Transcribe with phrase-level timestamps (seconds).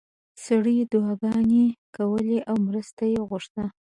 [0.43, 1.65] سړیو دعاګانې
[1.95, 3.63] کولې او مرسته یې غوښته.